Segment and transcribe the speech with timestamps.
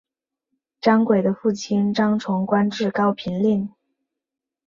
[0.81, 3.69] 张轨的父亲张崇官至高平令。